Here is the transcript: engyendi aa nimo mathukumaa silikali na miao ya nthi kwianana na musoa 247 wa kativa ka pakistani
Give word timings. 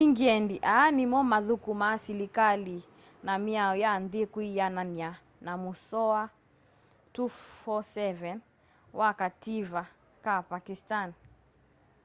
engyendi 0.07 0.55
aa 0.75 0.87
nimo 0.97 1.19
mathukumaa 1.31 1.97
silikali 2.05 2.77
na 3.25 3.33
miao 3.45 3.73
ya 3.83 3.91
nthi 4.03 4.21
kwianana 4.33 5.09
na 5.45 5.51
musoa 5.63 6.23
247 7.15 8.39
wa 8.99 9.09
kativa 9.19 9.81
ka 10.23 10.33
pakistani 10.51 11.15